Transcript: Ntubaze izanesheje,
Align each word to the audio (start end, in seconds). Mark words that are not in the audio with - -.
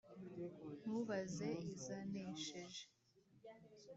Ntubaze 0.79 1.47
izanesheje, 1.73 2.83